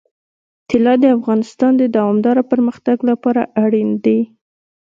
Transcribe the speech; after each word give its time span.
طلا 0.69 0.93
د 1.03 1.05
افغانستان 1.17 1.71
د 1.77 1.83
دوامداره 1.95 2.43
پرمختګ 2.51 2.97
لپاره 3.09 3.41
اړین 3.63 3.89
دي. 4.05 4.19